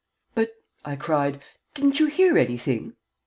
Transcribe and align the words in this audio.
"But," 0.33 0.53
I 0.83 0.95
cried, 0.95 1.39
"didn't 1.75 1.99
you 1.99 2.07
hear 2.07 2.35
anything?" 2.35 2.93